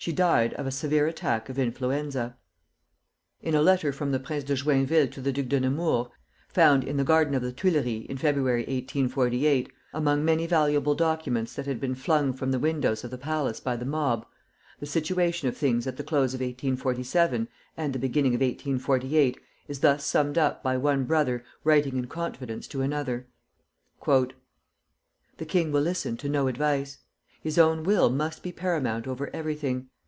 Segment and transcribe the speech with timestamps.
[0.00, 2.38] She died of a severe attack of influenza.
[3.42, 6.06] In a letter from the Prince de Joinville to the Duc de Nemours,
[6.48, 11.66] found in the garden of the Tuileries in February, 1848, among many valuable documents that
[11.66, 14.24] had been flung from the windows of the palace by the mob,
[14.78, 17.46] the situation of things at the close of 1847
[17.76, 22.66] and the beginning of 1848 is thus summed up by one brother writing in confidence
[22.66, 23.26] to another:
[24.06, 24.32] "The
[25.46, 26.96] king will listen to no advice.
[27.42, 29.88] His own will must be paramount over everything.